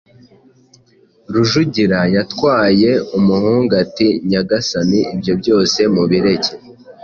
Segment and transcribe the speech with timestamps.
[1.33, 6.53] Rujugira yatwaye?» Umuhungu, ati «Nyagasani ibyo byose mubireke,